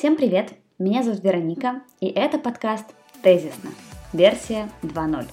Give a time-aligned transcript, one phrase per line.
[0.00, 0.54] Всем привет!
[0.78, 2.86] Меня зовут Вероника, и это подкаст
[3.22, 3.68] «Тезисно.
[4.14, 5.28] Версия 2.0».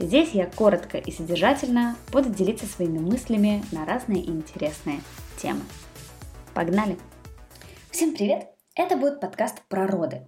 [0.00, 4.98] Здесь я коротко и содержательно буду делиться своими мыслями на разные интересные
[5.40, 5.60] темы.
[6.52, 6.98] Погнали!
[7.92, 8.48] Всем привет!
[8.74, 10.26] Это будет подкаст про роды.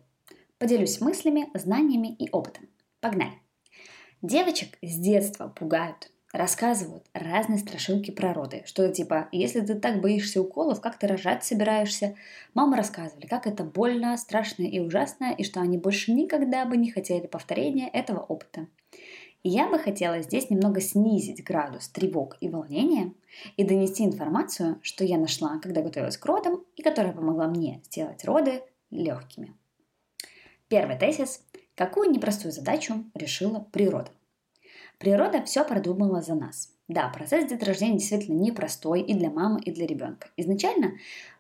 [0.59, 2.69] Поделюсь мыслями, знаниями и опытом.
[3.01, 3.43] Погнали!
[4.23, 8.65] Девочек с детства пугают рассказывают разные страшилки про роды.
[8.67, 12.17] Что-то типа, если ты так боишься уколов, как ты рожать собираешься?
[12.55, 16.91] Мамы рассказывали, как это больно, страшно и ужасно, и что они больше никогда бы не
[16.91, 18.67] хотели повторения этого опыта.
[19.45, 23.13] И я бы хотела здесь немного снизить градус тревог и волнения
[23.57, 28.25] и донести информацию, что я нашла, когда готовилась к родам, и которая помогла мне сделать
[28.25, 29.55] роды легкими.
[30.67, 31.45] Первый тезис.
[31.77, 34.11] Какую непростую задачу решила природа?
[34.99, 36.71] Природа все продумала за нас.
[36.87, 40.29] Да, процесс деторождения действительно непростой и для мамы, и для ребенка.
[40.37, 40.93] Изначально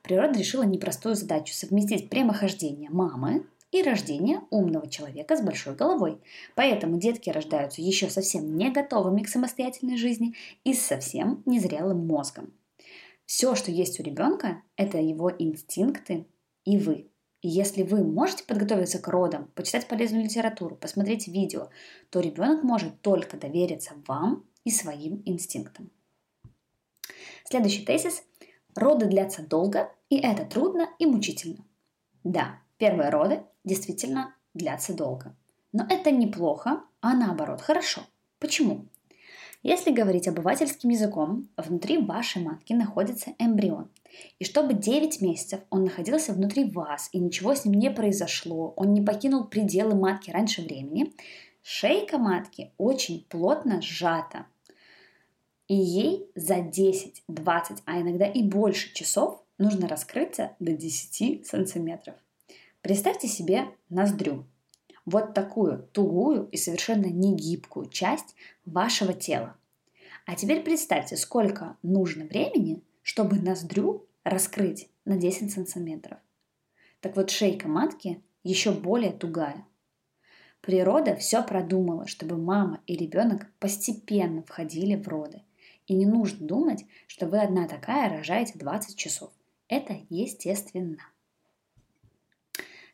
[0.02, 6.18] природа решила непростую задачу совместить прямохождение мамы и рождение умного человека с большой головой.
[6.54, 12.52] Поэтому детки рождаются еще совсем не готовыми к самостоятельной жизни и с совсем незрелым мозгом.
[13.26, 16.26] Все, что есть у ребенка, это его инстинкты
[16.64, 17.08] и вы.
[17.44, 21.68] И если вы можете подготовиться к родам, почитать полезную литературу, посмотреть видео,
[22.08, 25.90] то ребенок может только довериться вам и своим инстинктам.
[27.44, 28.22] Следующий тезис.
[28.74, 31.66] Роды длятся долго, и это трудно и мучительно.
[32.24, 35.36] Да, первые роды действительно длятся долго.
[35.70, 38.06] Но это неплохо, а наоборот хорошо.
[38.38, 38.86] Почему?
[39.64, 43.88] Если говорить обывательским языком, внутри вашей матки находится эмбрион.
[44.38, 48.92] И чтобы 9 месяцев он находился внутри вас и ничего с ним не произошло, он
[48.92, 51.14] не покинул пределы матки раньше времени,
[51.62, 54.44] шейка матки очень плотно сжата.
[55.66, 62.16] И ей за 10, 20, а иногда и больше часов нужно раскрыться до 10 сантиметров.
[62.82, 64.44] Представьте себе ноздрю
[65.06, 69.56] вот такую тугую и совершенно негибкую часть вашего тела.
[70.26, 76.18] А теперь представьте, сколько нужно времени, чтобы ноздрю раскрыть на 10 сантиметров.
[77.00, 79.66] Так вот, шейка матки еще более тугая.
[80.62, 85.42] Природа все продумала, чтобы мама и ребенок постепенно входили в роды.
[85.86, 89.30] И не нужно думать, что вы одна такая рожаете 20 часов.
[89.68, 90.96] Это естественно.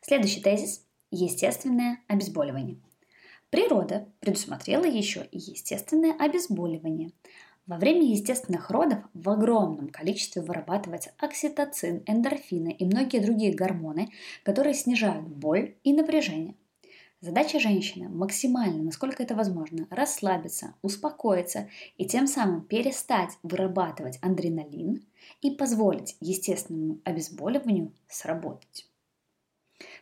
[0.01, 2.77] Следующий тезис естественное обезболивание.
[3.49, 7.11] Природа предусмотрела еще и естественное обезболивание.
[7.67, 14.09] Во время естественных родов в огромном количестве вырабатывается окситоцин, эндорфины и многие другие гормоны,
[14.43, 16.55] которые снижают боль и напряжение.
[17.19, 25.05] Задача женщины максимально, насколько это возможно, расслабиться, успокоиться и тем самым перестать вырабатывать адреналин
[25.41, 28.90] и позволить естественному обезболиванию сработать.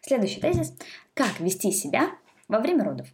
[0.01, 0.73] Следующий тезис.
[1.13, 2.11] Как вести себя
[2.47, 3.07] во время родов?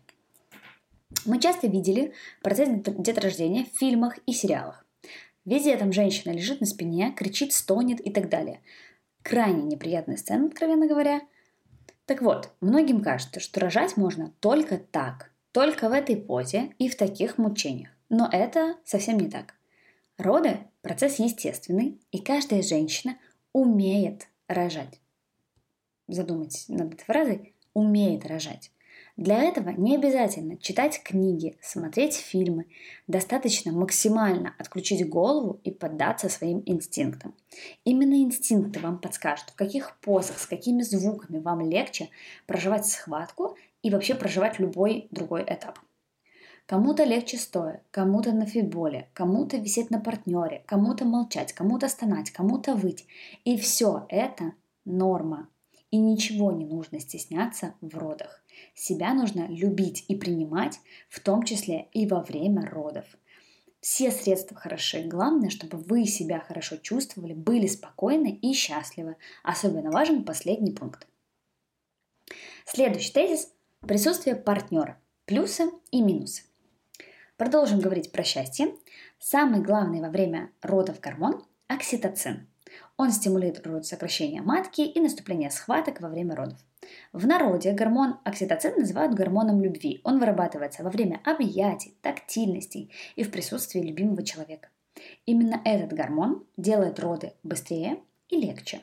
[1.26, 4.86] Мы часто видели процесс деторождения в фильмах и сериалах.
[5.46, 8.62] Везде там женщина лежит на спине, кричит, стонет и так далее.
[9.24, 11.22] Крайне неприятная сцена, откровенно говоря.
[12.06, 16.96] Так вот, многим кажется, что рожать можно только так, только в этой позе и в
[16.96, 17.90] таких мучениях.
[18.10, 19.56] Но это совсем не так.
[20.18, 23.18] Роды– процесс естественный, и каждая женщина
[23.54, 25.00] умеет рожать
[26.08, 28.72] задумать над этой фразой, умеет рожать.
[29.18, 32.66] Для этого не обязательно читать книги, смотреть фильмы.
[33.08, 37.34] Достаточно максимально отключить голову и поддаться своим инстинктам.
[37.86, 42.10] Именно инстинкты вам подскажут, в каких позах, с какими звуками вам легче
[42.46, 45.80] проживать схватку и вообще проживать любой другой этап.
[46.66, 52.76] Кому-то легче стоя, кому-то на фитболе, кому-то висеть на партнере, кому-то молчать, кому-то стонать, кому-то
[52.76, 53.06] выть.
[53.46, 55.48] И все это норма.
[55.96, 58.44] И ничего не нужно стесняться в родах.
[58.74, 63.06] Себя нужно любить и принимать, в том числе и во время родов.
[63.80, 65.04] Все средства хороши.
[65.04, 69.16] Главное, чтобы вы себя хорошо чувствовали, были спокойны и счастливы.
[69.42, 71.08] Особенно важен последний пункт.
[72.66, 75.00] Следующий тезис– присутствие партнера.
[75.24, 76.44] Плюсы и минусы.
[77.38, 78.76] Продолжим говорить про счастье.
[79.18, 82.50] Самый главный во время родов гормон– окситоцин–
[82.98, 86.58] он стимулирует сокращение матки и наступление схваток во время родов.
[87.14, 90.02] В народе гормон окситоцин называют гормоном любви.
[90.04, 94.70] Он вырабатывается во время объятий, тактильностей и в присутствии любимого человека.
[95.26, 98.00] Именно этот гормон делает роды быстрее
[98.30, 98.82] и легче.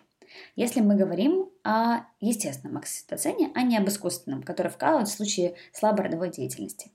[0.57, 6.07] Если мы говорим о естественном окситоцине, а не об искусственном, который вкалывают в случае слабой
[6.07, 6.91] родовой деятельности.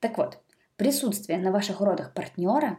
[0.00, 0.38] Так вот,
[0.76, 2.78] присутствие на ваших родах партнера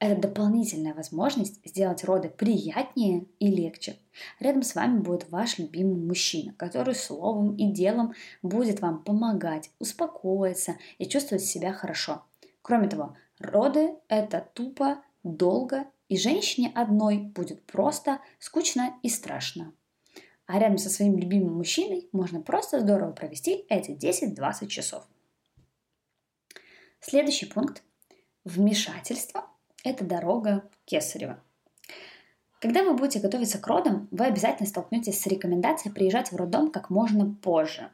[0.00, 3.98] Это дополнительная возможность сделать роды приятнее и легче.
[4.38, 10.76] Рядом с вами будет ваш любимый мужчина, который словом и делом будет вам помогать, успокоиться
[10.98, 12.22] и чувствовать себя хорошо.
[12.62, 19.72] Кроме того, роды– это тупо, долго, и женщине одной будет просто скучно и страшно.
[20.46, 25.08] А рядом со своим любимым мужчиной можно просто здорово провести эти 10-20 часов.
[27.00, 27.82] Следующий пункт.
[28.44, 29.44] Вмешательство–
[29.84, 31.40] это дорога Кесарева.
[32.60, 36.90] Когда вы будете готовиться к родам, вы обязательно столкнетесь с рекомендацией приезжать в роддом как
[36.90, 37.90] можно позже.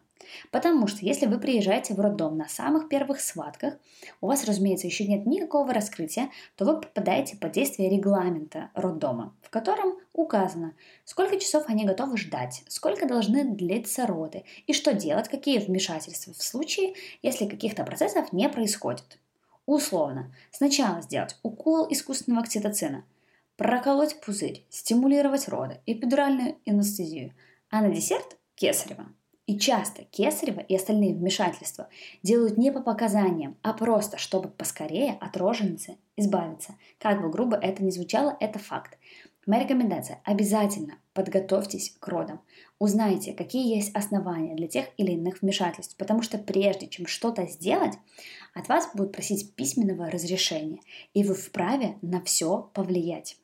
[0.51, 3.75] Потому что если вы приезжаете в роддом на самых первых схватках,
[4.23, 9.51] у вас, разумеется, еще нет никакого раскрытия, то вы попадаете под действие регламента роддома, в
[9.51, 15.59] котором указано, сколько часов они готовы ждать, сколько должны длиться роды и что делать, какие
[15.59, 19.19] вмешательства в случае, если каких-то процессов не происходит.
[19.67, 23.05] Условно, сначала сделать укол искусственного окситоцина–
[23.57, 27.33] проколоть пузырь, стимулировать роды, эпидуральную анестезию,
[27.71, 29.07] а на десерт– кесарево.
[29.47, 31.89] И часто кесарево и остальные вмешательства
[32.23, 36.77] делают не по показаниям, а просто, чтобы поскорее от роженицы избавиться.
[36.99, 38.99] Как бы грубо это ни звучало, это факт.
[39.47, 42.41] Моя рекомендация– обязательно подготовьтесь к родам.
[42.79, 47.95] Узнайте, какие есть основания для тех или иных вмешательств, потому что прежде чем что-то сделать,
[48.55, 50.81] от вас будут просить письменного разрешения,
[51.13, 53.37] и вы вправе на все повлиять.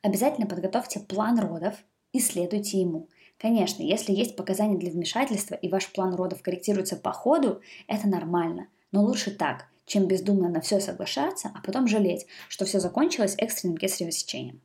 [0.00, 1.74] Обязательно подготовьте план родов
[2.12, 3.08] и следуйте ему.
[3.38, 8.68] Конечно, если есть показания для вмешательства и ваш план родов корректируется по ходу, это нормально.
[8.92, 13.76] Но лучше так, чем бездумно на все соглашаться, а потом жалеть, что все закончилось экстренным
[13.76, 14.62] кесаревым сечением.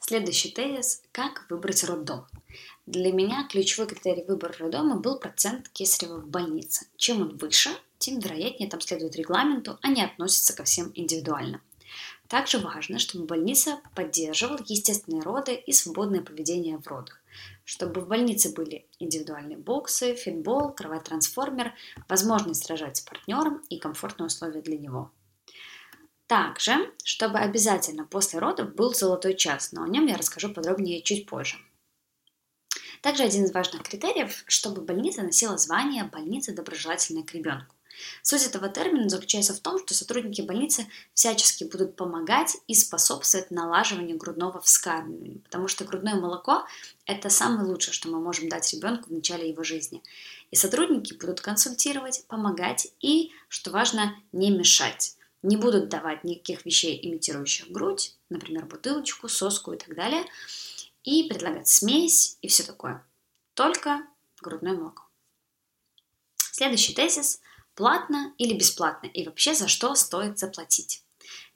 [0.00, 2.26] Следующий тезис– как выбрать роддом.
[2.86, 6.86] Для меня ключевой критерий выбора роддома был процент кесарева в больнице.
[6.96, 11.60] Чем он выше, тем вероятнее там следует регламенту, а не относится ко всем индивидуально.
[12.28, 17.20] Также важно, чтобы больница поддерживала естественные роды и свободное поведение в родах.
[17.64, 21.74] Чтобы в больнице были индивидуальные боксы, фитбол, кровать-трансформер,
[22.08, 25.10] возможность рожать с партнером и комфортные условия для него.
[26.32, 31.26] Также, чтобы обязательно после родов был золотой час, но о нем я расскажу подробнее чуть
[31.26, 31.58] позже.
[33.02, 37.74] Также один из важных критериев, чтобы больница носила звание больницы доброжелательной к ребенку.
[38.22, 44.16] Суть этого термина заключается в том, что сотрудники больницы всячески будут помогать и способствовать налаживанию
[44.16, 46.64] грудного вскармливания, потому что грудное молоко–
[47.04, 50.02] это самое лучшее, что мы можем дать ребенку в начале его жизни.
[50.50, 55.18] И сотрудники будут консультировать, помогать и, что важно, не мешать.
[55.42, 60.24] Не будут давать никаких вещей, имитирующих грудь, например, бутылочку, соску и так далее,
[61.02, 63.04] и предлагать смесь и все такое.
[63.54, 64.06] Только
[64.40, 65.04] грудное молоко.
[66.36, 67.40] Следующий тезис–
[67.74, 71.02] платно или бесплатно, и вообще за что стоит заплатить.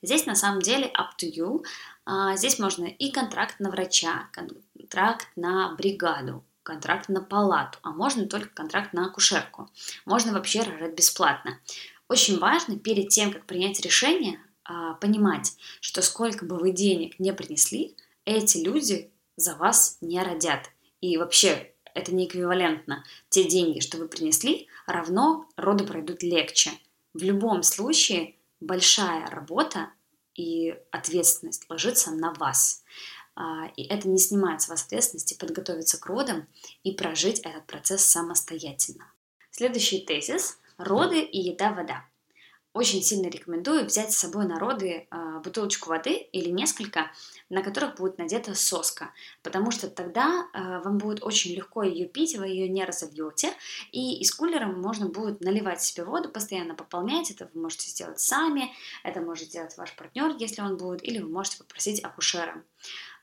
[0.02, 1.64] Здесь на самом деле up to you.
[2.04, 8.26] А, здесь можно и контракт на врача, контракт на бригаду, контракт на палату, а можно
[8.26, 9.70] только контракт на акушерку.
[10.04, 11.58] Можно вообще рожать бесплатно.
[12.08, 17.32] Очень важно перед тем, как принять решение, а, понимать, что сколько бы вы денег не
[17.32, 20.70] принесли, эти люди за вас не родят.
[21.00, 23.04] И вообще это не эквивалентно.
[23.28, 26.70] Те деньги, что вы принесли, равно роды пройдут легче.
[27.12, 29.90] В любом случае большая работа
[30.34, 32.84] и ответственность ложится на вас.
[33.34, 36.46] А, и это не снимает с вас ответственности подготовиться к родам
[36.84, 39.10] и прожить этот процесс самостоятельно.
[39.50, 42.04] Следующий тезис– роды и еда-вода.
[42.76, 47.10] Очень сильно рекомендую взять с собой на роды э, бутылочку воды или несколько,
[47.48, 52.36] на которых будет надета соска, потому что тогда э, вам будет очень легко ее пить,
[52.36, 53.54] вы ее не разольете,
[53.92, 58.70] и из кулера можно будет наливать себе воду, постоянно пополнять, это вы можете сделать сами,
[59.04, 62.62] это может сделать ваш партнер, если он будет, или вы можете попросить акушера.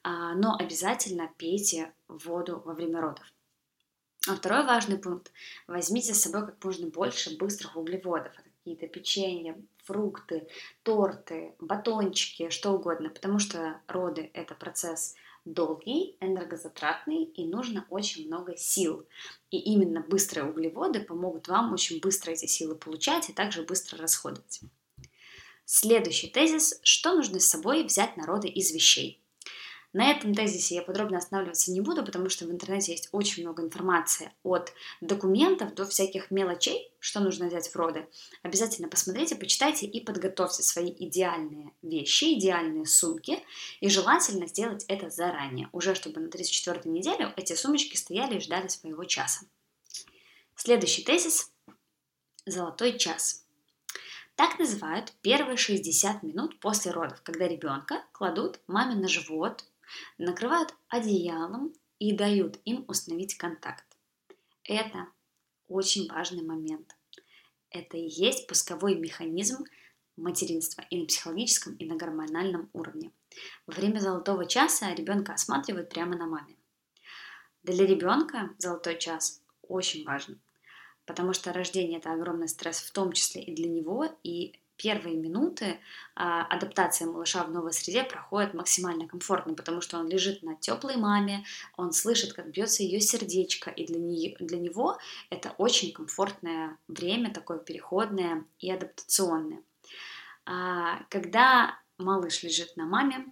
[0.03, 3.25] Э, но обязательно пейте воду во время родов.
[4.27, 5.31] А второй важный пункт.
[5.67, 10.47] Возьмите с собой как можно больше быстрых углеводов какие-то печенья, фрукты,
[10.83, 18.55] торты, батончики, что угодно, потому что роды– это процесс долгий, энергозатратный и нужно очень много
[18.55, 19.05] сил.
[19.51, 24.61] И именно быстрые углеводы помогут вам очень быстро эти силы получать и также быстро расходовать.
[25.65, 29.22] Следующий тезис– что нужно с собой взять на роды из вещей?
[29.93, 33.61] На этом тезисе я подробно останавливаться не буду, потому что в интернете есть очень много
[33.61, 38.07] информации от документов до всяких мелочей, что нужно взять в роды.
[38.41, 43.37] Обязательно посмотрите, почитайте и подготовьте свои идеальные вещи, идеальные сумки.
[43.81, 48.69] И желательно сделать это заранее, уже чтобы на 34-й неделе эти сумочки стояли и ждали
[48.69, 49.45] своего часа.
[50.55, 51.51] Следующий тезис–
[52.47, 53.41] золотой час–
[54.35, 59.63] Так называют первые 60 минут после родов, когда ребенка кладут маме на живот,
[60.17, 63.85] накрывают одеялом и дают им установить контакт.
[64.63, 65.07] Это
[65.67, 66.95] очень важный момент.
[67.69, 69.65] Это и есть пусковой механизм
[70.15, 73.11] материнства и на психологическом, и на гормональном уровне.
[73.65, 76.55] Во время золотого часа ребенка осматривают прямо на маме.
[77.63, 80.39] Для ребенка золотой час очень важен,
[81.05, 85.79] потому что рождение это огромный стресс в том числе и для него, и первые минуты
[86.13, 90.97] а, адаптация малыша в новой среде проходит максимально комфортно, потому что он лежит на теплой
[90.97, 91.45] маме,
[91.77, 94.97] он слышит, как бьется ее сердечко, и для, нее, для него
[95.29, 99.63] это очень комфортное время, такое переходное и адаптационное.
[100.45, 103.25] А, когда малыш лежит на маме,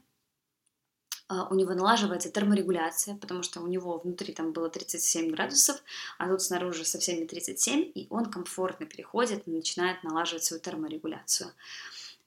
[1.49, 5.81] у него налаживается терморегуляция, потому что у него внутри там было 37 градусов,
[6.17, 11.51] а тут снаружи со всеми 37, и он комфортно переходит и начинает налаживать свою терморегуляцию.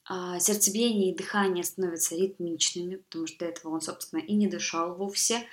[0.07, 4.95] А, сердцебиение и дыхание становятся ритмичными, потому что до этого он, собственно, и не дышал
[4.95, 5.47] вовсе.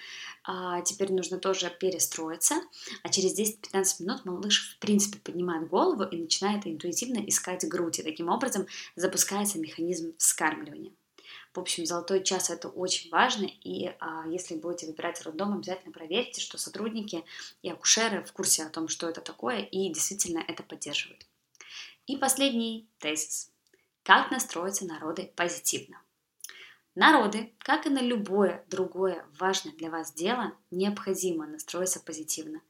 [0.43, 2.55] А теперь нужно тоже перестроиться,
[3.03, 8.03] а через 10-15 минут малыш, в принципе, поднимает голову и начинает интуитивно искать грудь, и
[8.03, 8.65] таким образом
[8.96, 10.93] запускается механизм вскармливания.
[11.53, 16.39] В общем, золотой час это очень важно, и а, если будете выбирать роддом, обязательно проверьте,
[16.39, 17.25] что сотрудники
[17.62, 21.25] и акушеры в курсе о том, что это такое, и действительно это поддерживают.
[22.08, 23.51] И последний тезис.
[24.03, 26.01] Как настроиться на роды позитивно?
[26.96, 32.62] Народы, как и на любое другое важное для вас дело, необходимо настроиться позитивно.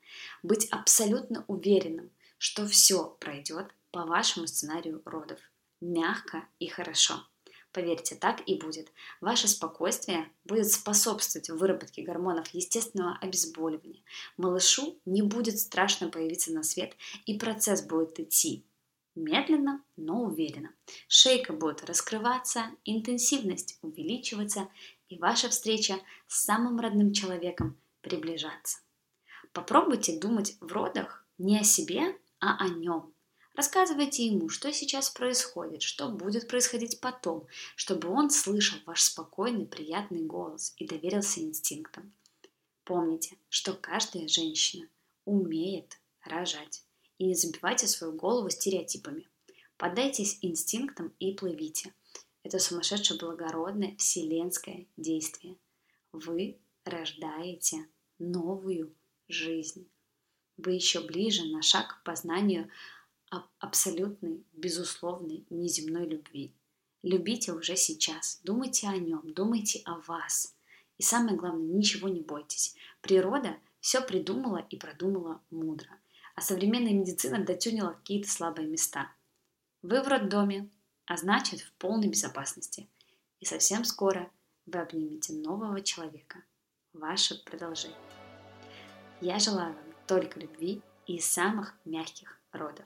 [0.44, 5.40] Быть абсолютно уверенным, что все пройдет по вашему сценарию родов.
[5.80, 7.26] Мягко и хорошо.
[7.72, 8.92] Поверьте, так и будет.
[9.22, 14.04] Ваше спокойствие будет способствовать выработке гормонов естественного обезболивания.
[14.36, 18.66] Малышу не будет страшно появиться на свет, и процесс будет идти
[19.16, 20.74] медленно, но уверенно.
[21.08, 24.70] Шейка будет раскрываться, интенсивность увеличиваться,
[25.10, 25.96] и ваша встреча
[26.28, 28.80] с самым родным человеком приближаться.
[29.54, 33.14] Попробуйте думать в родах не о себе, а о нем.
[33.56, 40.24] Рассказывайте ему, что сейчас происходит, что будет происходить потом, чтобы он слышал ваш спокойный, приятный
[40.24, 42.14] голос и доверился инстинктам.
[42.86, 44.88] Помните, что каждая женщина
[45.26, 46.84] умеет рожать.
[47.18, 49.28] И не забивайте свою голову стереотипами.
[49.78, 51.94] Поддайтесь инстинктам и плывите.
[52.44, 55.58] Это сумасшедшее благородное вселенское действие.
[56.12, 58.96] Вы рождаете новую
[59.28, 59.88] жизнь.
[60.58, 62.70] Вы еще ближе на шаг к познанию
[63.60, 66.54] абсолютной, безусловной, неземной любви.
[67.04, 70.56] Любите уже сейчас, думайте о нем, думайте о вас.
[70.98, 72.76] И самое главное, ничего не бойтесь.
[73.02, 75.90] Природа все придумала и продумала мудро.
[76.36, 79.12] А современная медицина дотюнила какие-то слабые места.
[79.82, 80.70] Вы в роддоме,
[81.06, 82.88] а значит в полной безопасности.
[83.40, 84.32] И совсем скоро
[84.68, 86.44] вы обнимете нового человека,
[86.94, 87.98] ваше продолжение.
[89.20, 92.86] Я желаю вам только любви и самых мягких родов.